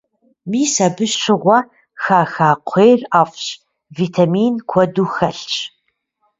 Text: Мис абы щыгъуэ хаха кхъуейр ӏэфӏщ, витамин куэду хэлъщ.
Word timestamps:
Мис 0.49 0.73
абы 0.85 1.05
щыгъуэ 1.21 1.59
хаха 2.03 2.49
кхъуейр 2.63 3.01
ӏэфӏщ, 3.11 3.45
витамин 3.97 4.53
куэду 4.69 5.07
хэлъщ. 5.13 5.53